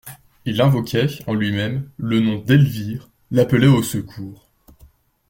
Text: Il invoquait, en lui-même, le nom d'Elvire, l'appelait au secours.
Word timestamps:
Il 0.45 0.59
invoquait, 0.63 1.09
en 1.27 1.35
lui-même, 1.35 1.87
le 1.97 2.19
nom 2.21 2.39
d'Elvire, 2.39 3.07
l'appelait 3.29 3.67
au 3.67 3.83
secours. 3.83 4.49